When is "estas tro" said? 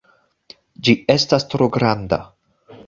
1.17-1.71